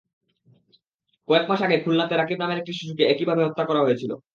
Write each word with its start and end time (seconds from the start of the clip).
কয়েক 1.27 1.45
মাস 1.49 1.59
আগে 1.61 1.77
খুলনাতে 1.83 2.13
রাকিব 2.15 2.37
নামের 2.39 2.59
একটি 2.59 2.73
শিশুকে 2.73 3.03
একইভাবে 3.05 3.41
হত্যা 3.45 3.63
করা 3.65 3.81
হয়েছিল। 3.81 4.11